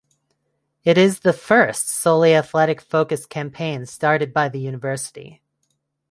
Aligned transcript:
It 0.83 0.97
is 0.97 1.19
the 1.19 1.31
first 1.31 1.87
solely 1.87 2.33
athletic 2.33 2.81
focused 2.81 3.29
campaign 3.29 3.85
started 3.85 4.33
by 4.33 4.49
the 4.49 4.59
university. 4.59 5.43